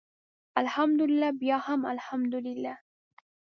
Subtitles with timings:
[0.61, 2.73] الحمدلله بیا هم الحمدلله.